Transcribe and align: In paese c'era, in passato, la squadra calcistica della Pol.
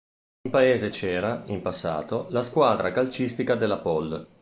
In 0.45 0.49
paese 0.49 0.89
c'era, 0.89 1.43
in 1.45 1.61
passato, 1.61 2.25
la 2.31 2.41
squadra 2.41 2.91
calcistica 2.91 3.53
della 3.53 3.77
Pol. 3.77 4.27